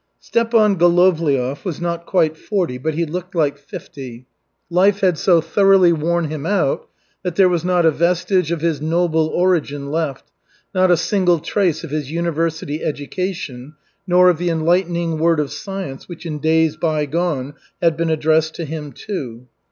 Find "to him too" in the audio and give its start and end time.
18.55-19.45